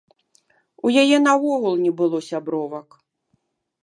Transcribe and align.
У 0.87 0.93
яе 1.01 1.17
наогул 1.25 1.75
не 1.85 1.91
было 1.99 2.17
сябровак. 2.29 2.97